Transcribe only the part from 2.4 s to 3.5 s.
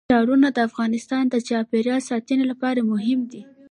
لپاره مهم دي.